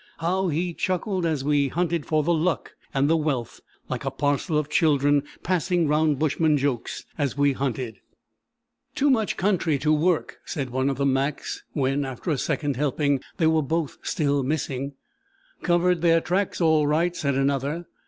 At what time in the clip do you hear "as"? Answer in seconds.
1.27-1.43, 7.19-7.37